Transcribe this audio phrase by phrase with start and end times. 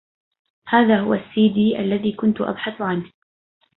[0.67, 3.11] هذا هو السي دي الذي كنت أبحث عنه.